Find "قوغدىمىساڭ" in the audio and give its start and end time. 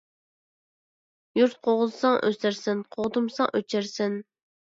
2.97-3.53